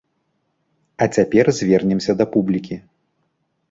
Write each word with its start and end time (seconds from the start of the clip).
А 0.95 1.09
цяпер 1.19 1.53
звернемся 1.61 2.11
да 2.25 2.31
публікі. 2.37 2.83